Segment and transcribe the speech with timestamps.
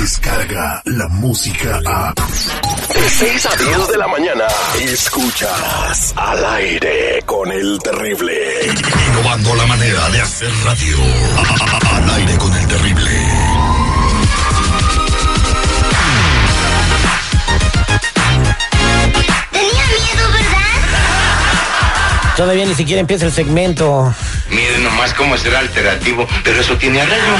[0.00, 2.14] llega la música a...
[2.14, 4.46] De 6 a 10 de la mañana,
[4.80, 8.32] escuchas al aire con el terrible.
[9.08, 10.96] Innovando la manera de hacer radio.
[11.92, 13.10] Al aire con el terrible.
[19.52, 20.76] Tenía miedo, ¿verdad?
[22.36, 24.14] Todavía ni siquiera empieza el segmento.
[24.50, 27.36] Miren nomás cómo será alternativo, pero eso tiene arreglo.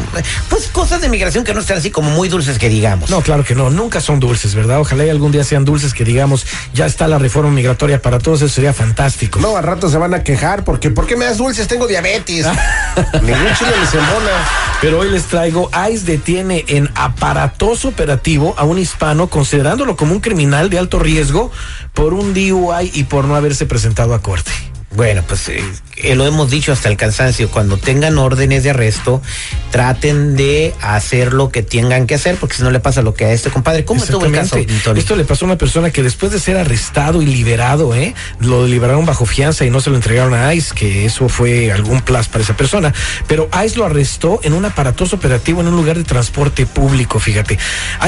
[0.50, 3.08] pues cosas de migración que no están así como muy dulces que digamos.
[3.08, 4.78] No, claro que no, nunca son dulces, ¿verdad?
[4.78, 8.42] Ojalá y algún día sean dulces que digamos, ya está la reforma migratoria para todos,
[8.42, 9.40] eso sería fantástico.
[9.40, 11.66] No, al rato se van a quejar porque ¿por qué me das dulces?
[11.66, 12.44] Tengo diabetes.
[13.22, 14.33] Ningún chile les embona.
[14.80, 20.20] Pero hoy les traigo, ICE detiene en aparatoso operativo a un hispano considerándolo como un
[20.20, 21.50] criminal de alto riesgo
[21.94, 24.73] por un DUI y por no haberse presentado a corte.
[24.96, 25.60] Bueno, pues eh,
[25.96, 29.20] eh, lo hemos dicho hasta el cansancio, cuando tengan órdenes de arresto,
[29.72, 33.24] traten de hacer lo que tengan que hacer, porque si no le pasa lo que
[33.24, 33.84] a este compadre.
[33.84, 34.56] ¿Cómo estuvo el caso.
[34.84, 35.00] Tony?
[35.00, 38.14] Esto le pasó a una persona que después de ser arrestado y liberado, ¿eh?
[38.38, 42.00] lo liberaron bajo fianza y no se lo entregaron a ICE, que eso fue algún
[42.02, 42.94] plus para esa persona.
[43.26, 47.58] Pero ICE lo arrestó en un aparatoso operativo en un lugar de transporte público, fíjate.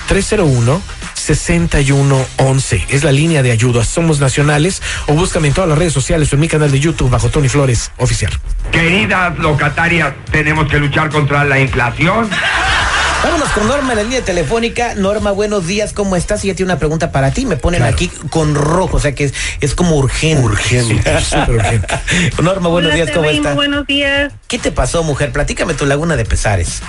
[0.09, 2.85] 1-800-301-6111.
[2.89, 3.85] Es la línea de ayuda.
[3.85, 7.09] Somos nacionales o búscame en todas las redes sociales o en mi canal de YouTube
[7.09, 8.31] bajo Tony Flores Oficial.
[8.71, 12.29] Queridas locatarias, tenemos que luchar contra la inflación.
[13.25, 14.93] Vámonos con Norma en la línea telefónica.
[14.93, 16.45] Norma, buenos días, ¿cómo estás?
[16.45, 17.47] Y ya tiene una pregunta para ti.
[17.47, 17.95] Me ponen Claro.
[17.95, 20.43] aquí con rojo, o sea que es, es como urgente.
[20.45, 21.21] Urgente.
[21.21, 21.87] Súper urgente.
[22.43, 23.55] Norma, buenos Hola, días, ¿cómo estás?
[23.55, 24.31] buenos días.
[24.47, 25.31] ¿Qué te pasó, mujer?
[25.31, 26.83] Platícame tu laguna de pesares.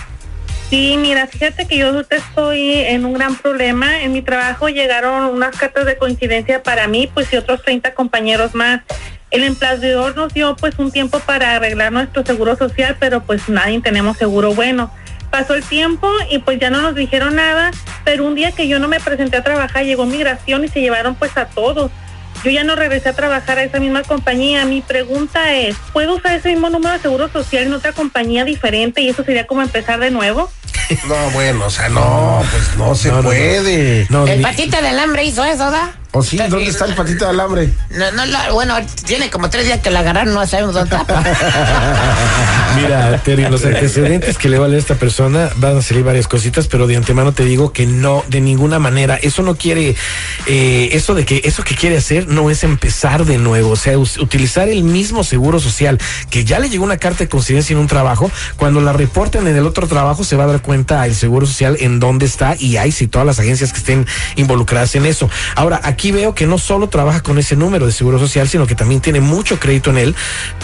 [0.68, 4.02] Sí, mira, fíjate que yo ahorita estoy en un gran problema.
[4.02, 8.54] En mi trabajo llegaron unas cartas de coincidencia para mí, pues y otros 30 compañeros
[8.54, 8.82] más.
[9.30, 13.80] El empleador nos dio pues un tiempo para arreglar nuestro seguro social, pero pues nadie
[13.80, 14.92] tenemos seguro bueno.
[15.30, 17.70] Pasó el tiempo y pues ya no nos dijeron nada,
[18.04, 21.14] pero un día que yo no me presenté a trabajar llegó migración y se llevaron
[21.14, 21.90] pues a todos.
[22.44, 24.64] Yo ya no regresé a trabajar a esa misma compañía.
[24.66, 29.00] Mi pregunta es, ¿puedo usar ese mismo número de seguro social en otra compañía diferente
[29.00, 30.50] y eso sería como empezar de nuevo?
[31.08, 33.28] No, bueno, o sea, no, pues no se No, no, no.
[33.30, 34.06] puede.
[34.08, 35.92] No, El ni- patita del hambre hizo eso, ¿da?
[36.16, 36.38] ¿O sí?
[36.38, 37.70] ¿Dónde está el patito de alambre?
[37.90, 38.74] No, no, la- bueno,
[39.04, 41.22] tiene como tres días que la agarraron, no sabemos dónde está.
[42.76, 46.68] Mira, Terry, los antecedentes que le vale a esta persona van a salir varias cositas,
[46.68, 49.16] pero de antemano te digo que no, de ninguna manera.
[49.16, 49.94] Eso no quiere,
[50.46, 53.70] eh, eso de que, eso que quiere hacer no es empezar de nuevo.
[53.70, 55.98] O sea, utilizar el mismo seguro social
[56.30, 59.56] que ya le llegó una carta de coincidencia en un trabajo, cuando la reporten en
[59.56, 62.76] el otro trabajo se va a dar cuenta el seguro social en dónde está y
[62.76, 65.28] hay si todas las agencias que estén involucradas en eso.
[65.54, 68.74] Ahora, aquí veo que no solo trabaja con ese número de seguro social, sino que
[68.74, 70.16] también tiene mucho crédito en él.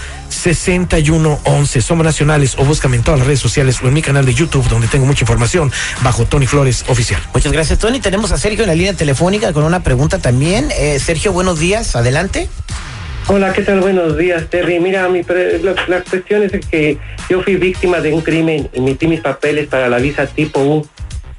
[1.81, 4.69] Somos nacionales o búscame en todas las redes sociales o en mi canal de YouTube
[4.69, 5.71] donde tengo mucha información
[6.03, 7.21] bajo Tony Flores Oficial.
[7.35, 8.01] Muchas gracias, Tony.
[8.01, 10.69] Tenemos a Sergio en la línea telefónica con una pregunta también.
[10.79, 11.95] Eh, Sergio, buenos días.
[11.97, 12.49] Adelante.
[13.29, 13.81] Hola, ¿qué tal?
[13.81, 14.81] Buenos días, Terry.
[14.81, 16.99] Mira, mi pre- la, la cuestión es que
[17.31, 20.87] yo fui víctima de un crimen, emití mis papeles para la visa tipo U.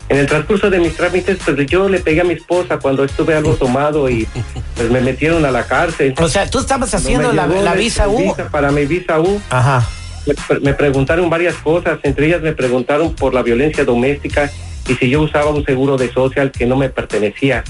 [0.09, 3.33] En el transcurso de mis trámites, pues yo le pegué a mi esposa cuando estuve
[3.35, 4.27] algo tomado y
[4.75, 6.13] pues me metieron a la cárcel.
[6.17, 8.17] O sea, tú estabas haciendo la, visa U.
[8.17, 9.87] visa para mi visa U, Ajá.
[10.25, 14.51] me, me preguntaron varias cosas, entre ellas me preguntaron por la violencia doméstica
[14.87, 17.63] y si yo usaba un seguro de social que no me pertenecía.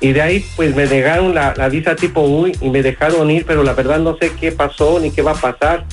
[0.00, 3.46] Y de ahí pues me negaron la, la visa tipo U y me dejaron ir,
[3.46, 5.84] pero la verdad no sé qué pasó ni qué va a pasar,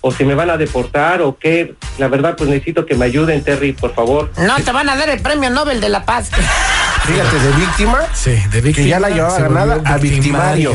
[0.00, 1.74] o si me van a deportar o qué.
[1.98, 4.30] La verdad pues necesito que me ayuden, Terry, por favor.
[4.38, 6.30] No te van a dar el premio Nobel de la Paz.
[7.08, 7.98] Fíjate, de víctima.
[8.14, 8.84] Sí, de víctima.
[8.84, 10.72] Que ya la llevaba ganada a victimario.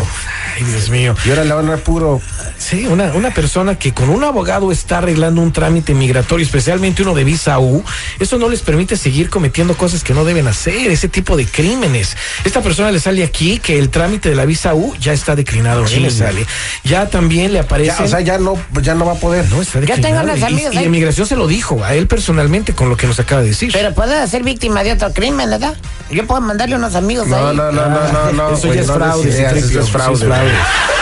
[0.55, 1.15] Ay, Dios mío.
[1.25, 2.21] Y ahora le van a puro.
[2.57, 7.13] Sí, una, una persona que con un abogado está arreglando un trámite migratorio, especialmente uno
[7.13, 7.83] de visa U,
[8.19, 12.15] eso no les permite seguir cometiendo cosas que no deben hacer, ese tipo de crímenes.
[12.45, 15.85] Esta persona le sale aquí que el trámite de la visa U ya está declinado,
[15.85, 16.45] ahí le sale.
[16.83, 17.97] Ya también le aparece.
[17.97, 19.49] Ya, o sea, ya no, ya no va a poder.
[19.49, 20.21] no, está Ya declinado.
[20.21, 20.85] tengo unos Y- amigos y, ahí.
[20.85, 23.71] inmigración se lo dijo a él personalmente con lo que nos acaba de decir.
[23.73, 25.75] Pero puedes ser víctima de otro crimen, ¿verdad?
[26.13, 27.55] Yo puedo mandarle unos amigos No, ahí.
[27.55, 28.53] no, no, no, no, no.
[28.53, 30.27] Eso güey, ya es no fraude, ideas, eso es fraude.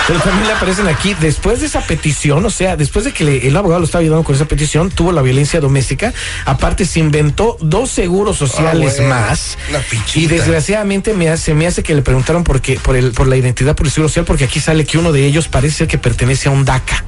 [0.08, 3.48] Pero también le aparecen aquí, después de esa petición, o sea, después de que le-
[3.48, 6.12] el abogado lo estaba ayudando con esa petición, tuvo la violencia doméstica.
[6.46, 9.58] Aparte, se inventó dos seguros sociales bueno, más.
[9.72, 10.20] la fichita.
[10.20, 13.38] Y desgraciadamente me hace, me hace que le preguntaron por qué, por el, por la
[13.38, 15.98] identidad por el seguro social, porque aquí sale que uno de ellos parece ser que
[16.00, 17.06] pertenece a un DACA.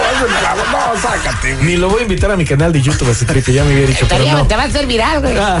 [0.72, 1.66] No, sácate, güey.
[1.66, 3.86] Ni lo voy a invitar a mi canal de YouTube, ese tripe, ya me había
[3.86, 4.46] dicho, pero Estaría- no.
[4.46, 5.36] Te va a hacer viral, güey.
[5.38, 5.60] Ah.